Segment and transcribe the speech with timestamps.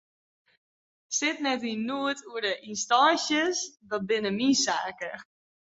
[1.17, 3.59] Sit net yn noed oer de ynstânsjes,
[3.89, 5.17] dat binne myn saken.